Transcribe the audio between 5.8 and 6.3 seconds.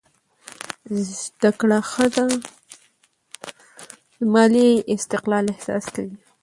کوي.